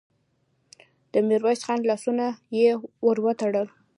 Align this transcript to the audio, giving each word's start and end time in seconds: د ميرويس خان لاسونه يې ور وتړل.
د 1.11 1.13
ميرويس 1.27 1.61
خان 1.67 1.79
لاسونه 1.89 2.25
يې 2.57 2.67
ور 3.05 3.17
وتړل. 3.25 3.67